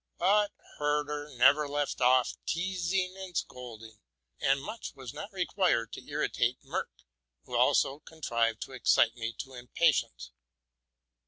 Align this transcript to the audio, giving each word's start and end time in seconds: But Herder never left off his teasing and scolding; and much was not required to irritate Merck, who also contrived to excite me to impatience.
But 0.17 0.49
Herder 0.79 1.29
never 1.37 1.67
left 1.67 2.01
off 2.01 2.29
his 2.29 2.37
teasing 2.47 3.15
and 3.17 3.37
scolding; 3.37 3.99
and 4.39 4.59
much 4.59 4.95
was 4.95 5.13
not 5.13 5.31
required 5.31 5.93
to 5.93 6.03
irritate 6.09 6.57
Merck, 6.63 7.05
who 7.43 7.55
also 7.55 7.99
contrived 7.99 8.63
to 8.63 8.71
excite 8.71 9.13
me 9.15 9.31
to 9.33 9.53
impatience. 9.53 10.31